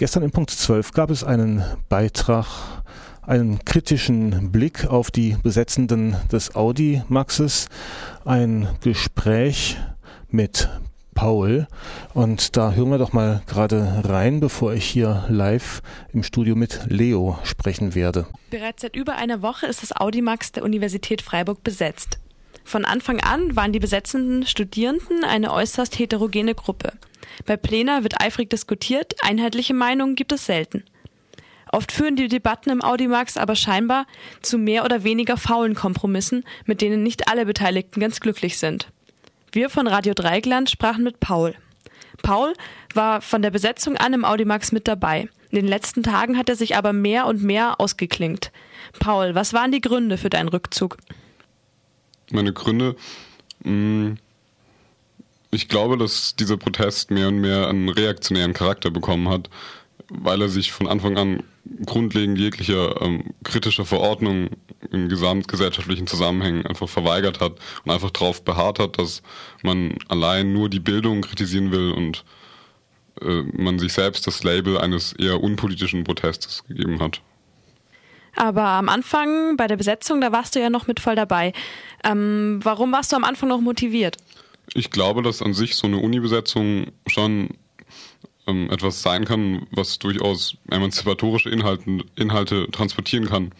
[0.00, 2.46] Gestern im Punkt 12 gab es einen Beitrag,
[3.20, 7.68] einen kritischen Blick auf die Besetzenden des Audi Maxes,
[8.24, 9.76] ein Gespräch
[10.30, 10.70] mit
[11.14, 11.66] Paul.
[12.14, 15.82] Und da hören wir doch mal gerade rein, bevor ich hier live
[16.14, 18.24] im Studio mit Leo sprechen werde.
[18.48, 22.18] Bereits seit über einer Woche ist das Audimax der Universität Freiburg besetzt.
[22.64, 26.94] Von Anfang an waren die besetzenden Studierenden eine äußerst heterogene Gruppe.
[27.46, 30.84] Bei Plena wird eifrig diskutiert, einheitliche Meinungen gibt es selten.
[31.72, 34.06] Oft führen die Debatten im Audimax aber scheinbar
[34.42, 38.88] zu mehr oder weniger faulen Kompromissen, mit denen nicht alle Beteiligten ganz glücklich sind.
[39.52, 41.54] Wir von Radio Dreigland sprachen mit Paul.
[42.22, 42.54] Paul
[42.94, 45.28] war von der Besetzung an im Audimax mit dabei.
[45.50, 48.52] In den letzten Tagen hat er sich aber mehr und mehr ausgeklingt.
[48.98, 50.98] Paul, was waren die Gründe für deinen Rückzug?
[52.30, 52.96] Meine Gründe,
[53.64, 54.18] mh, mm,
[55.50, 59.50] ich glaube, dass dieser Protest mehr und mehr einen reaktionären Charakter bekommen hat,
[60.08, 61.42] weil er sich von Anfang an
[61.86, 64.50] grundlegend jeglicher ähm, kritischer Verordnung
[64.90, 67.52] in gesamtgesellschaftlichen Zusammenhängen einfach verweigert hat
[67.84, 69.22] und einfach darauf beharrt hat, dass
[69.62, 72.24] man allein nur die Bildung kritisieren will und
[73.20, 77.20] äh, man sich selbst das Label eines eher unpolitischen Protestes gegeben hat.
[78.36, 81.52] Aber am Anfang bei der Besetzung, da warst du ja noch mit voll dabei.
[82.04, 84.16] Ähm, warum warst du am Anfang noch motiviert?
[84.74, 87.50] Ich glaube, dass an sich so eine Uni-Besetzung schon
[88.46, 93.52] ähm, etwas sein kann, was durchaus emanzipatorische Inhalte, Inhalte transportieren kann.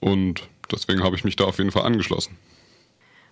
[0.00, 2.36] Und deswegen habe ich mich da auf jeden Fall angeschlossen.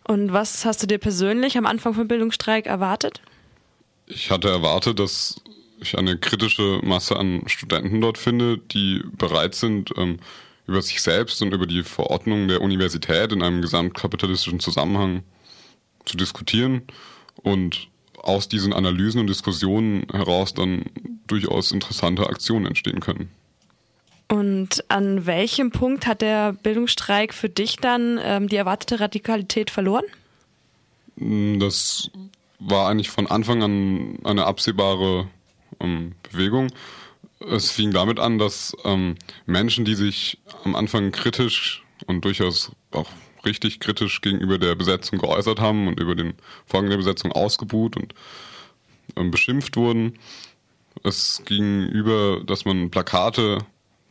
[0.06, 3.22] Und was hast du dir persönlich am Anfang vom Bildungsstreik erwartet?
[4.06, 5.40] Ich hatte erwartet, dass
[5.80, 10.18] ich eine kritische Masse an Studenten dort finde, die bereit sind, ähm,
[10.66, 15.22] über sich selbst und über die Verordnung der Universität in einem gesamtkapitalistischen Zusammenhang
[16.05, 16.83] zu diskutieren
[17.42, 20.84] und aus diesen Analysen und Diskussionen heraus dann
[21.27, 23.28] durchaus interessante Aktionen entstehen können.
[24.28, 30.05] Und an welchem Punkt hat der Bildungsstreik für dich dann ähm, die erwartete Radikalität verloren?
[31.17, 32.11] Mm, das
[32.58, 35.28] war eigentlich von Anfang an eine absehbare
[35.80, 36.68] ähm, Bewegung.
[37.40, 43.11] Es fing damit an, dass ähm, Menschen, die sich am Anfang kritisch und durchaus auch
[43.44, 46.34] richtig kritisch gegenüber der Besetzung geäußert haben und über den
[46.66, 48.14] Vorgang der Besetzung ausgebuht und
[49.16, 50.18] ähm, beschimpft wurden.
[51.02, 53.58] Es ging über, dass man Plakate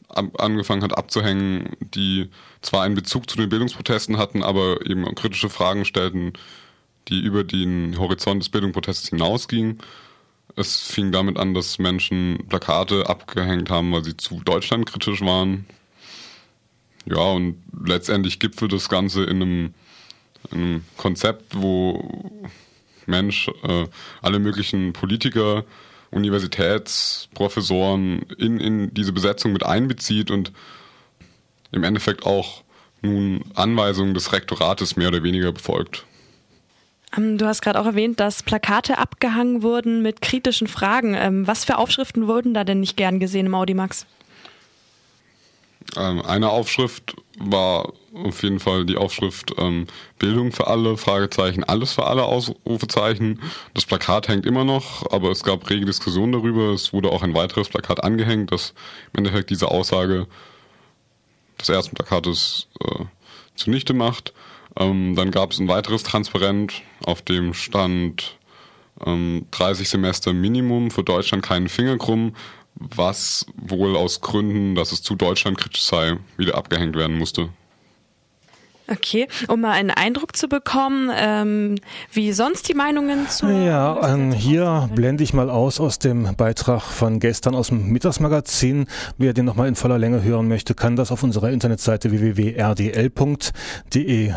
[0.09, 2.29] angefangen hat abzuhängen, die
[2.61, 6.33] zwar einen Bezug zu den Bildungsprotesten hatten, aber eben kritische Fragen stellten,
[7.07, 9.79] die über den Horizont des Bildungsprotestes hinausgingen.
[10.55, 15.65] Es fing damit an, dass Menschen Plakate abgehängt haben, weil sie zu Deutschland kritisch waren,
[17.05, 19.73] ja, und letztendlich gipfelt das Ganze in einem,
[20.51, 22.49] in einem Konzept, wo
[23.05, 23.85] Mensch äh,
[24.21, 25.63] alle möglichen Politiker,
[26.11, 30.53] Universitätsprofessoren in, in diese Besetzung mit einbezieht und
[31.71, 32.63] im Endeffekt auch
[33.01, 36.05] nun Anweisungen des Rektorates mehr oder weniger befolgt.
[37.17, 41.15] Ähm, du hast gerade auch erwähnt, dass Plakate abgehangen wurden mit kritischen Fragen.
[41.15, 44.05] Ähm, was für Aufschriften wurden da denn nicht gern gesehen im Audimax?
[45.97, 49.87] Ähm, eine Aufschrift war auf jeden Fall die Aufschrift ähm,
[50.19, 53.39] Bildung für alle, Fragezeichen, alles für alle, Ausrufezeichen.
[53.73, 56.73] Das Plakat hängt immer noch, aber es gab rege Diskussionen darüber.
[56.73, 58.73] Es wurde auch ein weiteres Plakat angehängt, das
[59.13, 60.27] im Endeffekt diese Aussage
[61.59, 63.05] des ersten Plakates äh,
[63.55, 64.33] zunichte macht.
[64.77, 68.37] Ähm, dann gab es ein weiteres Transparent, auf dem stand
[69.05, 72.35] ähm, 30 Semester Minimum, für Deutschland keinen Finger krumm,
[72.75, 77.49] was wohl aus Gründen, dass es zu deutschlandkritisch sei, wieder abgehängt werden musste.
[78.91, 81.75] Okay, um mal einen Eindruck zu bekommen, ähm,
[82.11, 83.47] wie sonst die Meinungen zu.
[83.47, 88.87] Ja, ähm, hier blende ich mal aus aus dem Beitrag von gestern aus dem Mittagsmagazin.
[89.17, 93.53] Wer den nochmal in voller Länge hören möchte, kann das auf unserer Internetseite www.rdl.de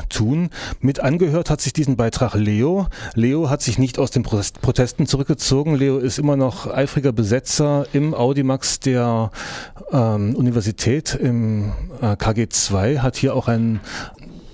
[0.09, 0.51] tun.
[0.81, 2.87] Mit angehört hat sich diesen Beitrag Leo.
[3.15, 5.75] Leo hat sich nicht aus den Protesten zurückgezogen.
[5.75, 9.33] Leo ist immer noch eifriger Besetzer im Audimax der
[9.91, 13.81] ähm, Universität im äh, KG2, hat hier auch einen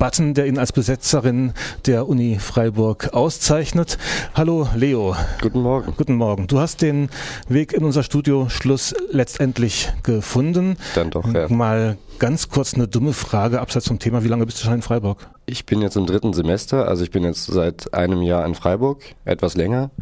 [0.03, 1.53] Button, der ihn als Besetzerin
[1.87, 3.99] der Uni Freiburg auszeichnet.
[4.35, 5.15] Hallo Leo.
[5.41, 5.95] Guten Morgen.
[5.97, 6.49] Guten Morgen.
[6.49, 7.09] Du hast den
[7.47, 10.77] Weg in unser Studio Schluss letztendlich gefunden.
[10.97, 11.49] Dann doch, ja.
[11.49, 14.25] Mal ganz kurz eine dumme Frage abseits vom Thema.
[14.25, 15.29] Wie lange bist du schon in Freiburg?
[15.47, 19.05] Ich bin jetzt im dritten Semester, also ich bin jetzt seit einem Jahr in Freiburg,
[19.25, 19.93] etwas länger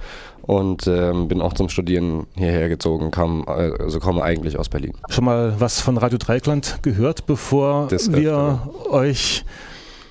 [0.41, 4.94] und ähm, bin auch zum Studieren hierher gezogen, kam, also komme eigentlich aus Berlin.
[5.11, 9.44] Schon mal was von Radio Dreikland gehört, bevor wir euch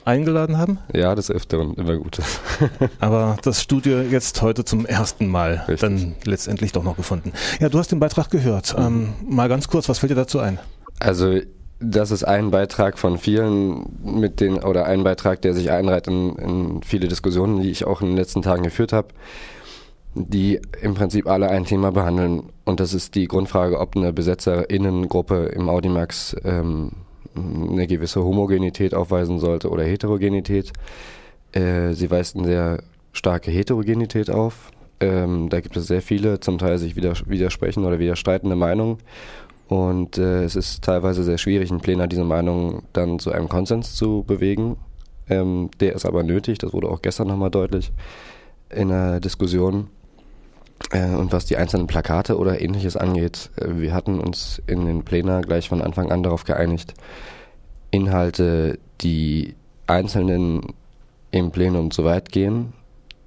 [0.10, 0.80] eingeladen haben?
[0.94, 2.20] Ja, das Öfteren, immer gut.
[3.00, 5.80] Aber das Studio jetzt heute zum ersten Mal Richtig.
[5.80, 7.32] dann letztendlich doch noch gefunden.
[7.60, 8.78] Ja, du hast den Beitrag gehört.
[8.78, 8.86] Mhm.
[8.86, 10.60] Ähm, mal ganz kurz, was fällt dir dazu ein?
[11.00, 11.40] Also
[11.80, 16.36] das ist ein Beitrag von vielen mit den oder ein Beitrag, der sich einreiht in,
[16.36, 19.10] in viele Diskussionen, die ich auch in den letzten Tagen geführt habe,
[20.14, 25.46] die im Prinzip alle ein Thema behandeln und das ist die Grundfrage, ob eine Besetzerinnengruppe
[25.46, 26.92] im Audimax ähm,
[27.36, 30.74] eine gewisse Homogenität aufweisen sollte oder Heterogenität.
[31.52, 32.84] Äh, sie weist eine sehr
[33.14, 34.72] starke Heterogenität auf.
[35.00, 38.98] Ähm, da gibt es sehr viele, zum Teil sich widersprechende oder widerstreitende Meinungen.
[39.68, 43.96] Und äh, es ist teilweise sehr schwierig, in Plänen diese Meinung dann zu einem Konsens
[43.96, 44.78] zu bewegen.
[45.30, 47.92] Ähm, der ist aber nötig, das wurde auch gestern nochmal deutlich
[48.70, 49.88] in der Diskussion.
[50.92, 55.04] Äh, und was die einzelnen Plakate oder ähnliches angeht, äh, wir hatten uns in den
[55.04, 56.94] Plänen gleich von Anfang an darauf geeinigt,
[57.92, 59.56] Inhalte, die
[59.88, 60.74] einzelnen
[61.32, 62.74] im Plenum zu weit gehen,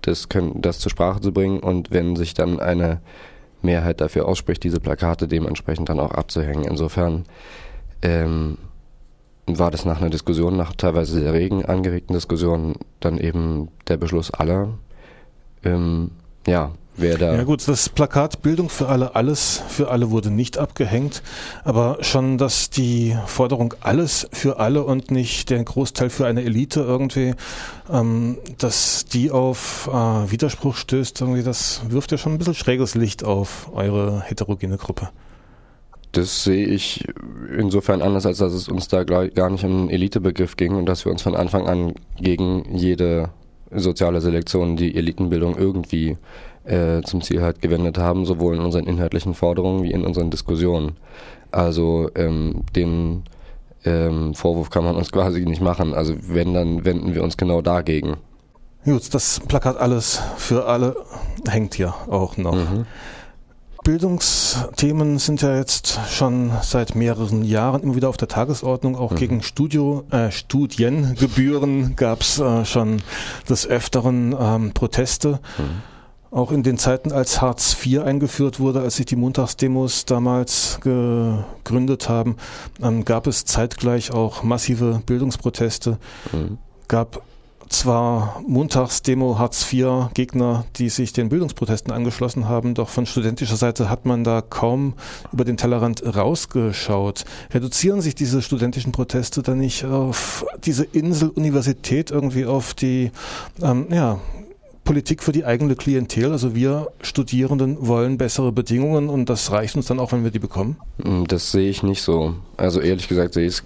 [0.02, 3.00] das, können, das zur Sprache zu bringen und wenn sich dann eine
[3.62, 6.64] Mehrheit dafür ausspricht, diese Plakate dementsprechend dann auch abzuhängen.
[6.64, 7.24] Insofern
[8.02, 8.58] ähm,
[9.46, 14.32] war das nach einer Diskussion, nach teilweise sehr regen angeregten Diskussionen, dann eben der Beschluss
[14.32, 14.78] aller.
[15.64, 16.10] Ähm,
[16.46, 17.34] ja, wer da.
[17.34, 21.22] Ja gut, das Plakat Bildung für alle, alles für alle wurde nicht abgehängt,
[21.64, 26.80] aber schon, dass die Forderung alles für alle und nicht der Großteil für eine Elite
[26.80, 27.34] irgendwie,
[27.90, 32.94] ähm, dass die auf äh, Widerspruch stößt, irgendwie, das wirft ja schon ein bisschen schräges
[32.94, 35.10] Licht auf eure heterogene Gruppe.
[36.12, 37.06] Das sehe ich
[37.56, 41.06] insofern anders, als dass es uns da gar nicht um einen Elitebegriff ging und dass
[41.06, 43.30] wir uns von Anfang an gegen jede
[43.74, 46.18] soziale Selektion, die Elitenbildung irgendwie
[46.64, 50.96] äh, zum Ziel halt gewendet haben, sowohl in unseren inhaltlichen Forderungen wie in unseren Diskussionen.
[51.50, 53.24] Also ähm, den
[53.84, 55.94] ähm, Vorwurf kann man uns quasi nicht machen.
[55.94, 58.16] Also wenn, dann wenden wir uns genau dagegen.
[58.84, 60.96] Gut, das Plakat alles für alle
[61.46, 62.54] hängt hier auch noch.
[62.54, 62.86] Mhm.
[63.84, 68.94] Bildungsthemen sind ja jetzt schon seit mehreren Jahren immer wieder auf der Tagesordnung.
[68.94, 69.16] Auch mhm.
[69.16, 73.02] gegen Studio, äh, Studiengebühren gab es äh, schon
[73.48, 75.40] des Öfteren ähm, Proteste.
[75.58, 75.91] Mhm.
[76.32, 82.08] Auch in den Zeiten, als Hartz IV eingeführt wurde, als sich die Montagsdemos damals gegründet
[82.08, 82.36] haben,
[82.82, 85.98] ähm, gab es zeitgleich auch massive Bildungsproteste.
[86.32, 86.56] Mhm.
[86.88, 87.22] Gab
[87.68, 93.90] zwar Montagsdemo Hartz IV Gegner, die sich den Bildungsprotesten angeschlossen haben, doch von studentischer Seite
[93.90, 94.94] hat man da kaum
[95.32, 97.24] über den Tellerrand rausgeschaut.
[97.52, 103.10] Reduzieren sich diese studentischen Proteste dann nicht auf diese Insel Universität irgendwie auf die
[103.62, 104.18] ähm, ja,
[104.84, 106.32] Politik für die eigene Klientel.
[106.32, 110.38] Also wir Studierenden wollen bessere Bedingungen und das reicht uns dann auch, wenn wir die
[110.38, 110.76] bekommen?
[110.98, 112.34] Mm, das sehe ich nicht so.
[112.56, 113.62] Also ehrlich gesagt sehe ich,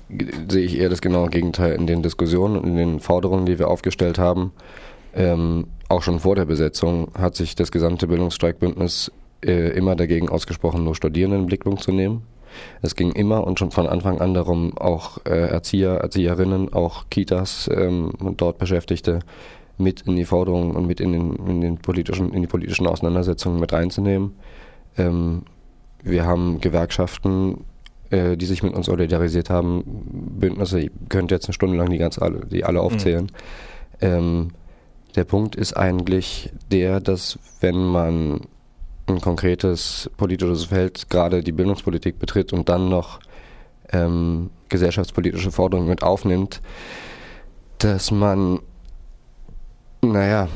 [0.49, 3.69] sehe ich eher das genaue Gegenteil in den Diskussionen und in den Forderungen, die wir
[3.69, 4.53] aufgestellt haben.
[5.15, 9.11] Ähm, auch schon vor der Besetzung hat sich das gesamte Bildungsstreikbündnis
[9.45, 12.23] äh, immer dagegen ausgesprochen, nur Studierenden in Blickpunkt zu nehmen.
[12.83, 17.69] Es ging immer und schon von Anfang an darum, auch äh, Erzieher, Erzieherinnen, auch Kitas
[17.73, 19.21] ähm, und dort Beschäftigte
[19.79, 23.61] mit in die Forderungen und mit in, den, in, den politischen, in die politischen Auseinandersetzungen
[23.61, 24.37] mit reinzunehmen.
[24.97, 25.43] Ähm,
[26.03, 27.65] wir haben Gewerkschaften,
[28.11, 29.83] äh, die sich mit uns solidarisiert haben,
[30.39, 33.25] Bündnisse, ich könnte jetzt eine Stunde lang die, ganz alle, die alle aufzählen.
[33.25, 33.31] Mhm.
[34.01, 34.49] Ähm,
[35.15, 38.43] der Punkt ist eigentlich der, dass wenn man
[39.07, 43.21] ein konkretes politisches Feld, gerade die Bildungspolitik betritt und dann noch
[43.93, 46.61] ähm, gesellschaftspolitische Forderungen mit aufnimmt,
[47.79, 48.61] dass man
[50.13, 50.49] naja,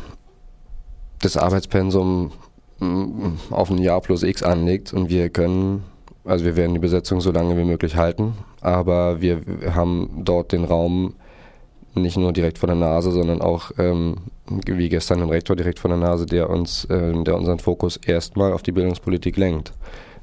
[1.20, 2.32] das Arbeitspensum
[2.78, 5.84] mm, auf ein Jahr plus X anlegt und wir können,
[6.24, 9.40] also wir werden die Besetzung so lange wie möglich halten, aber wir
[9.74, 11.14] haben dort den Raum
[11.94, 14.16] nicht nur direkt vor der Nase, sondern auch ähm,
[14.66, 18.52] wie gestern ein Rektor direkt vor der Nase, der uns, äh, der unseren Fokus erstmal
[18.52, 19.72] auf die Bildungspolitik lenkt.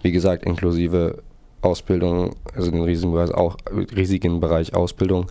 [0.02, 1.24] Wie gesagt, inklusive
[1.62, 3.58] Ausbildung, also den riesigen Bereich, auch,
[3.96, 5.28] riesigen Bereich Ausbildung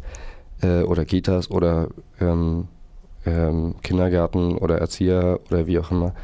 [0.60, 1.88] äh, oder Kitas oder
[2.20, 2.68] ähm,
[3.26, 6.14] ähm, Kindergärten oder Erzieher oder wie auch immer,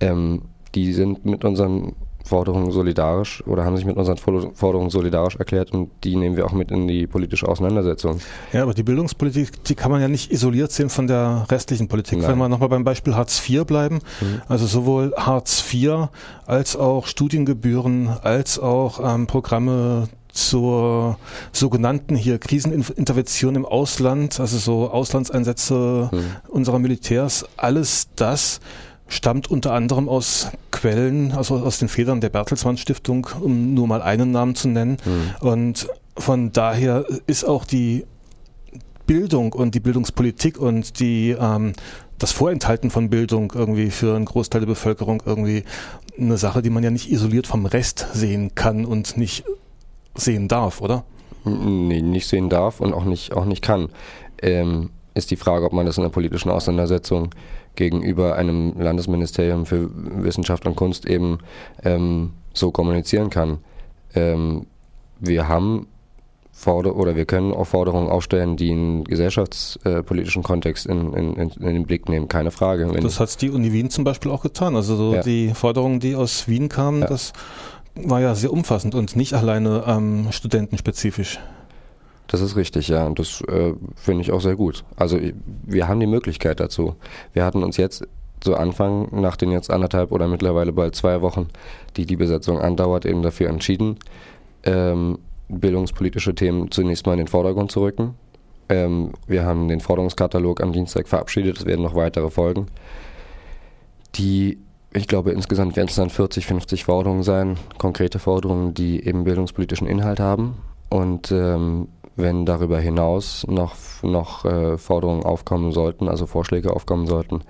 [0.00, 0.42] ähm,
[0.74, 5.90] die sind mit unseren Forderungen solidarisch oder haben sich mit unseren Forderungen solidarisch erklärt und
[6.04, 8.20] die nehmen wir auch mit in die politische Auseinandersetzung.
[8.52, 12.20] Ja, aber die Bildungspolitik, die kann man ja nicht isoliert sehen von der restlichen Politik.
[12.20, 12.30] Nein.
[12.30, 14.42] Wenn wir nochmal beim Beispiel Hartz IV bleiben, mhm.
[14.48, 16.08] also sowohl Hartz IV
[16.46, 21.18] als auch Studiengebühren, als auch ähm, Programme zur
[21.52, 26.24] sogenannten hier Krisenintervention im Ausland, also so Auslandseinsätze mhm.
[26.48, 28.60] unserer Militärs, alles das
[29.08, 34.02] stammt unter anderem aus Quellen, also aus den Federn der Bertelsmann Stiftung, um nur mal
[34.02, 34.98] einen Namen zu nennen.
[35.04, 35.46] Mhm.
[35.46, 38.06] Und von daher ist auch die
[39.06, 41.72] Bildung und die Bildungspolitik und die ähm,
[42.18, 45.64] das Vorenthalten von Bildung irgendwie für einen Großteil der Bevölkerung irgendwie
[46.18, 49.44] eine Sache, die man ja nicht isoliert vom Rest sehen kann und nicht
[50.14, 51.04] sehen darf, oder?
[51.44, 53.88] Nee, nicht sehen darf und auch nicht, auch nicht kann.
[54.42, 57.30] Ähm, ist die Frage, ob man das in der politischen Auseinandersetzung
[57.74, 59.90] gegenüber einem Landesministerium für
[60.22, 61.38] Wissenschaft und Kunst eben
[61.84, 63.58] ähm, so kommunizieren kann.
[64.14, 64.66] Ähm,
[65.18, 65.86] wir haben
[66.52, 71.86] Forder oder wir können auch Forderungen aufstellen, die einen gesellschaftspolitischen Kontext in, in, in, den
[71.86, 72.86] Blick nehmen, keine Frage.
[73.00, 74.76] Das hat die Uni Wien zum Beispiel auch getan.
[74.76, 75.22] Also so ja.
[75.22, 77.06] die Forderungen, die aus Wien kamen, ja.
[77.06, 77.32] das
[77.94, 81.38] war ja sehr umfassend und nicht alleine ähm, studentenspezifisch.
[82.26, 83.06] Das ist richtig, ja.
[83.06, 84.84] Und das äh, finde ich auch sehr gut.
[84.96, 85.18] Also
[85.64, 86.94] wir haben die Möglichkeit dazu.
[87.32, 88.06] Wir hatten uns jetzt
[88.40, 91.48] zu Anfang, nach den jetzt anderthalb oder mittlerweile bald zwei Wochen,
[91.96, 93.98] die die Besetzung andauert, eben dafür entschieden,
[94.64, 95.18] ähm,
[95.48, 98.14] bildungspolitische Themen zunächst mal in den Vordergrund zu rücken.
[98.68, 102.68] Ähm, wir haben den Forderungskatalog am Dienstag verabschiedet, es werden noch weitere folgen.
[104.14, 104.58] Die,
[104.92, 109.86] ich glaube, insgesamt werden es dann 40, 50 Forderungen sein, konkrete Forderungen, die eben bildungspolitischen
[109.86, 110.58] Inhalt haben.
[110.88, 117.42] Und ähm, wenn darüber hinaus noch, noch äh, Forderungen aufkommen sollten, also Vorschläge aufkommen sollten,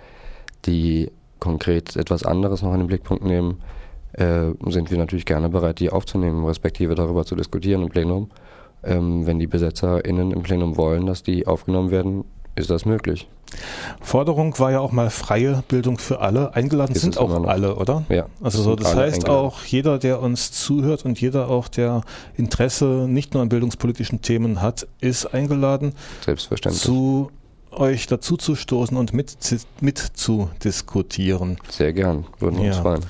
[0.66, 3.62] die konkret etwas anderes noch in den Blickpunkt nehmen,
[4.12, 8.30] äh, sind wir natürlich gerne bereit, die aufzunehmen, respektive darüber zu diskutieren im Plenum.
[8.82, 12.24] Ähm, wenn die BesetzerInnen im Plenum wollen, dass die aufgenommen werden,
[12.56, 13.28] ist das möglich.
[14.00, 16.54] Forderung war ja auch mal freie Bildung für alle.
[16.54, 18.04] Eingeladen ist sind auch alle, oder?
[18.08, 18.26] Ja.
[18.40, 19.46] Also so, das heißt eingeladen.
[19.46, 22.02] auch jeder, der uns zuhört und jeder auch, der
[22.36, 25.94] Interesse nicht nur an bildungspolitischen Themen hat, ist eingeladen.
[26.24, 26.82] Selbstverständlich.
[26.82, 27.30] Zu
[27.72, 29.36] euch dazu zu stoßen und mit,
[29.80, 31.58] mit zu diskutieren.
[31.68, 32.72] Sehr gern, würden wir ja.
[32.72, 33.00] uns freuen.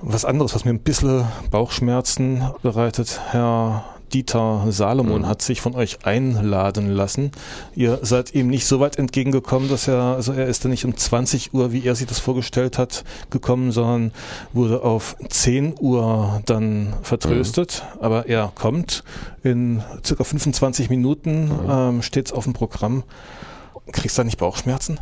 [0.00, 5.26] Was anderes, was mir ein bisschen Bauchschmerzen bereitet, Herr Dieter Salomon mhm.
[5.26, 7.30] hat sich von euch einladen lassen.
[7.74, 10.96] Ihr seid ihm nicht so weit entgegengekommen, dass er, also er ist da nicht um
[10.96, 14.12] 20 Uhr, wie er sich das vorgestellt hat, gekommen, sondern
[14.52, 17.82] wurde auf 10 Uhr dann vertröstet.
[17.94, 18.00] Mhm.
[18.04, 19.04] Aber er kommt
[19.42, 21.70] in circa 25 Minuten, mhm.
[21.70, 23.04] ähm, steht auf dem Programm.
[23.92, 25.00] Kriegst du da nicht Bauchschmerzen?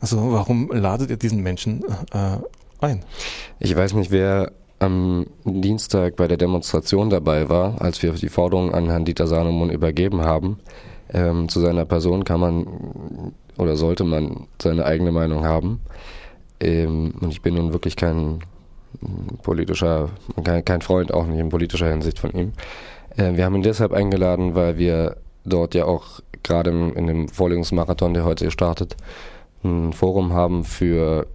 [0.00, 1.82] Also warum ladet ihr diesen Menschen
[2.12, 2.38] äh,
[2.80, 3.04] ein?
[3.58, 4.52] Ich weiß nicht, wer
[4.84, 9.70] am Dienstag bei der Demonstration dabei war, als wir die Forderung an Herrn Dieter Salomon
[9.70, 10.58] übergeben haben.
[11.12, 12.66] Ähm, zu seiner Person kann man
[13.56, 15.80] oder sollte man seine eigene Meinung haben.
[16.60, 18.40] Ähm, und ich bin nun wirklich kein
[19.42, 20.10] politischer,
[20.44, 22.52] kein, kein, Freund, auch nicht in politischer Hinsicht von ihm.
[23.16, 28.12] Äh, wir haben ihn deshalb eingeladen, weil wir dort ja auch gerade in dem Vorlesungsmarathon,
[28.12, 28.96] der heute startet,
[29.62, 31.26] ein Forum haben für,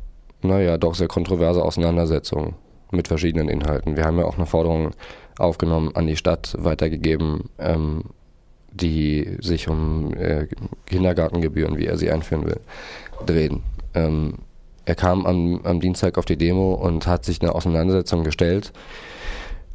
[0.43, 2.53] naja, doch sehr kontroverse Auseinandersetzungen
[2.91, 3.95] mit verschiedenen Inhalten.
[3.95, 4.91] Wir haben ja auch eine Forderung
[5.37, 8.03] aufgenommen, an die Stadt weitergegeben, ähm,
[8.71, 10.47] die sich um äh,
[10.85, 12.59] Kindergartengebühren, wie er sie einführen will,
[13.25, 13.63] drehen.
[13.93, 14.35] Ähm,
[14.85, 18.71] er kam am, am, Dienstag auf die Demo und hat sich eine Auseinandersetzung gestellt,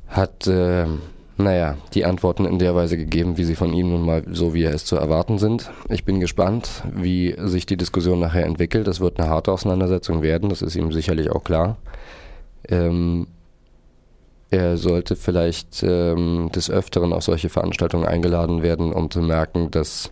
[0.08, 0.86] hat äh,
[1.36, 4.62] naja, die Antworten in der Weise gegeben, wie sie von ihm nun mal so wie
[4.62, 5.70] er es zu erwarten sind.
[5.88, 8.86] Ich bin gespannt, wie sich die Diskussion nachher entwickelt.
[8.86, 11.76] Es wird eine harte Auseinandersetzung werden, das ist ihm sicherlich auch klar.
[12.68, 13.26] Ähm,
[14.50, 20.10] er sollte vielleicht ähm, des Öfteren auf solche Veranstaltungen eingeladen werden, um zu merken, dass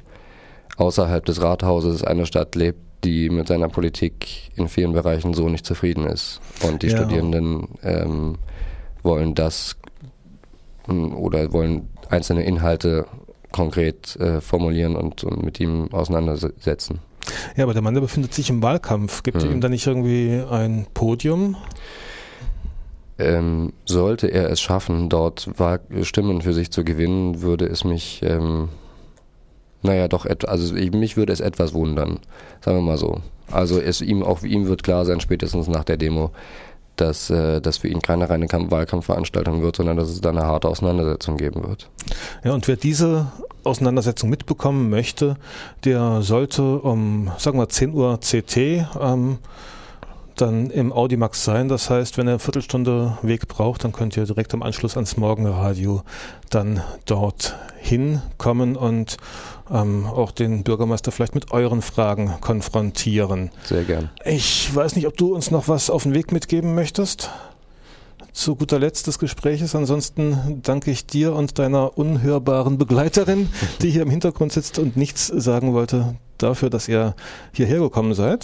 [0.76, 5.66] außerhalb des Rathauses eine Stadt lebt, die mit seiner Politik in vielen Bereichen so nicht
[5.66, 6.40] zufrieden ist.
[6.66, 6.96] Und die ja.
[6.96, 8.38] Studierenden ähm,
[9.02, 9.76] wollen das
[10.88, 13.06] oder wollen einzelne Inhalte
[13.52, 16.98] konkret äh, formulieren und, und, mit ihm auseinandersetzen.
[17.56, 19.22] Ja, aber der Mann, der befindet sich im Wahlkampf.
[19.22, 19.52] Gibt hm.
[19.52, 21.56] ihm da nicht irgendwie ein Podium?
[23.22, 25.48] Ähm, sollte er es schaffen, dort
[26.02, 28.68] Stimmen für sich zu gewinnen, würde es mich, ähm,
[29.82, 32.20] naja, doch, also ich, mich würde es etwas wundern,
[32.60, 33.20] sagen wir mal so.
[33.50, 36.30] Also es ihm auch ihm wird klar sein, spätestens nach der Demo,
[36.96, 40.68] dass äh, das für ihn keine reine Wahlkampfveranstaltung wird, sondern dass es da eine harte
[40.68, 41.88] Auseinandersetzung geben wird.
[42.44, 43.32] Ja, und wer diese
[43.64, 45.36] Auseinandersetzung mitbekommen möchte,
[45.84, 48.56] der sollte um, sagen wir, 10 Uhr CT
[49.00, 49.38] ähm,
[50.36, 51.68] dann im Audimax sein.
[51.68, 55.16] Das heißt, wenn er eine Viertelstunde Weg braucht, dann könnt ihr direkt im Anschluss ans
[55.16, 56.02] Morgenradio
[56.50, 59.16] dann dort hinkommen und
[59.70, 63.50] ähm, auch den Bürgermeister vielleicht mit euren Fragen konfrontieren.
[63.64, 64.10] Sehr gern.
[64.24, 67.30] Ich weiß nicht, ob du uns noch was auf den Weg mitgeben möchtest
[68.32, 69.74] zu guter Letzt des Gespräches.
[69.74, 73.48] Ansonsten danke ich dir und deiner unhörbaren Begleiterin,
[73.82, 77.14] die hier im Hintergrund sitzt und nichts sagen wollte, dafür, dass ihr
[77.52, 78.40] hierher gekommen seid.